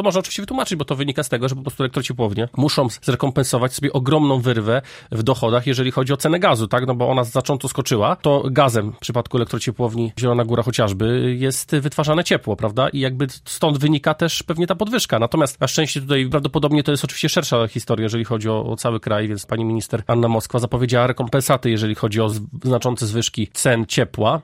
To 0.00 0.04
można 0.04 0.20
oczywiście 0.20 0.42
wytłumaczyć, 0.42 0.78
bo 0.78 0.84
to 0.84 0.94
wynika 0.94 1.22
z 1.22 1.28
tego, 1.28 1.48
że 1.48 1.54
po 1.54 1.62
prostu 1.62 1.82
elektrociepłownie 1.82 2.48
muszą 2.56 2.88
zrekompensować 3.02 3.74
sobie 3.74 3.92
ogromną 3.92 4.40
wyrwę 4.40 4.82
w 5.12 5.22
dochodach, 5.22 5.66
jeżeli 5.66 5.90
chodzi 5.90 6.12
o 6.12 6.16
cenę 6.16 6.38
gazu, 6.38 6.68
tak? 6.68 6.86
No 6.86 6.94
bo 6.94 7.08
ona 7.08 7.24
znacząco 7.24 7.68
skoczyła, 7.68 8.16
to 8.16 8.42
gazem 8.50 8.92
w 8.92 8.98
przypadku 8.98 9.36
elektrociepłowni 9.36 10.12
Zielona 10.20 10.44
Góra 10.44 10.62
chociażby 10.62 11.36
jest 11.38 11.76
wytwarzane 11.76 12.24
ciepło, 12.24 12.56
prawda? 12.56 12.88
I 12.88 13.00
jakby 13.00 13.26
stąd 13.44 13.78
wynika 13.78 14.14
też 14.14 14.42
pewnie 14.42 14.66
ta 14.66 14.74
podwyżka. 14.74 15.18
Natomiast 15.18 15.60
na 15.60 15.66
szczęście 15.66 16.00
tutaj 16.00 16.28
prawdopodobnie 16.30 16.82
to 16.82 16.90
jest 16.90 17.04
oczywiście 17.04 17.28
szersza 17.28 17.68
historia, 17.68 18.04
jeżeli 18.04 18.24
chodzi 18.24 18.48
o, 18.48 18.66
o 18.66 18.76
cały 18.76 19.00
kraj, 19.00 19.28
więc 19.28 19.46
pani 19.46 19.64
minister 19.64 20.02
Anna 20.06 20.28
Moskwa 20.28 20.58
zapowiedziała 20.58 21.06
rekompensaty, 21.06 21.70
jeżeli 21.70 21.94
chodzi 21.94 22.20
o 22.20 22.28
znaczące 22.64 23.06
zwyżki 23.06 23.48
cen 23.52 23.86
ciepła. 23.86 24.38